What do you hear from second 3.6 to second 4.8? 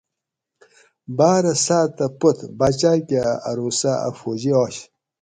سہ ا فوجی آش